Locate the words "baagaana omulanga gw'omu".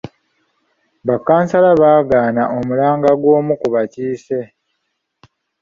1.81-3.53